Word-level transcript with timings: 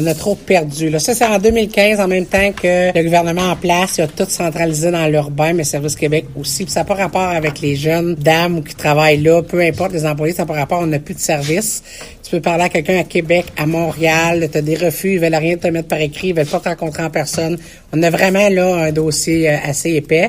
on 0.00 0.06
a 0.06 0.14
trop 0.14 0.34
perdu. 0.34 0.90
Là. 0.90 0.98
Ça, 0.98 1.14
c'est 1.14 1.24
en 1.24 1.38
2015, 1.38 2.00
en 2.00 2.08
même 2.08 2.26
temps 2.26 2.52
que 2.52 2.96
le 2.96 3.02
gouvernement 3.02 3.50
en 3.50 3.56
place, 3.56 3.96
il 3.98 4.02
a 4.02 4.06
tout 4.06 4.26
centralisé 4.28 4.90
dans 4.90 5.06
l'urbain, 5.06 5.52
mais 5.52 5.64
Service 5.64 5.96
Québec 5.96 6.26
aussi. 6.38 6.64
Puis 6.64 6.72
ça 6.72 6.80
n'a 6.80 6.84
pas 6.84 6.94
rapport 6.94 7.22
avec 7.22 7.60
les 7.60 7.76
jeunes 7.76 8.14
dames 8.14 8.62
qui 8.62 8.74
travaillent 8.74 9.22
là, 9.22 9.42
peu 9.42 9.60
importe 9.60 9.92
les 9.92 10.06
employés, 10.06 10.34
ça 10.34 10.42
n'a 10.42 10.46
pas 10.46 10.54
rapport, 10.54 10.80
on 10.80 10.86
n'a 10.86 10.98
plus 10.98 11.14
de 11.14 11.20
service. 11.20 11.82
Tu 12.22 12.30
peux 12.30 12.40
parler 12.40 12.64
à 12.64 12.68
quelqu'un 12.68 12.98
à 12.98 13.04
Québec, 13.04 13.46
à 13.56 13.66
Montréal, 13.66 14.48
tu 14.50 14.58
as 14.58 14.62
des 14.62 14.74
refus, 14.74 15.12
ils 15.12 15.20
veulent 15.20 15.34
rien 15.34 15.56
te 15.56 15.68
mettre 15.68 15.86
par 15.86 16.00
écrit, 16.00 16.28
ils 16.28 16.34
veulent 16.34 16.46
pas 16.46 16.58
te 16.58 16.68
rencontrer 16.68 17.04
en 17.04 17.10
personne. 17.10 17.56
On 17.92 18.02
a 18.02 18.10
vraiment 18.10 18.48
là 18.48 18.74
un 18.74 18.92
dossier 18.92 19.48
euh, 19.48 19.56
assez 19.64 19.92
épais. 19.92 20.24